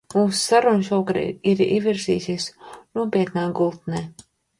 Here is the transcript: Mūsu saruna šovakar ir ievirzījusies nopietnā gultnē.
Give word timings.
Mūsu 0.11 0.37
saruna 0.37 0.85
šovakar 0.85 1.19
ir 1.51 1.61
ievirzījusies 1.65 2.47
nopietnā 3.01 3.45
gultnē. 3.61 4.03